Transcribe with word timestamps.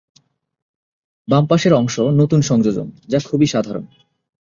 বাম 1.27 1.43
পাশের 1.45 1.73
অংশ 1.73 1.95
নতুন 1.99 2.41
সংযোজন 2.41 2.87
যা 3.07 3.19
খুবই 3.19 3.45
সাধারণ। 3.45 3.85